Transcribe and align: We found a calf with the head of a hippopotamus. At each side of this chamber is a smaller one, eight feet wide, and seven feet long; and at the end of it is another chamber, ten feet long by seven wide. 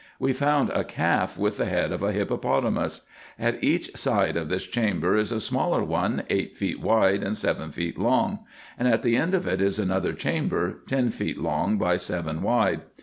We 0.17 0.33
found 0.33 0.71
a 0.71 0.83
calf 0.83 1.37
with 1.37 1.57
the 1.57 1.67
head 1.67 1.91
of 1.91 2.01
a 2.01 2.11
hippopotamus. 2.11 3.01
At 3.37 3.63
each 3.63 3.95
side 3.95 4.35
of 4.35 4.49
this 4.49 4.65
chamber 4.65 5.15
is 5.15 5.31
a 5.31 5.39
smaller 5.39 5.83
one, 5.83 6.23
eight 6.31 6.57
feet 6.57 6.81
wide, 6.81 7.21
and 7.21 7.37
seven 7.37 7.69
feet 7.69 7.99
long; 7.99 8.39
and 8.79 8.87
at 8.87 9.03
the 9.03 9.15
end 9.15 9.35
of 9.35 9.45
it 9.45 9.61
is 9.61 9.77
another 9.77 10.13
chamber, 10.13 10.79
ten 10.87 11.11
feet 11.11 11.37
long 11.37 11.77
by 11.77 11.97
seven 11.97 12.41
wide. 12.41 12.81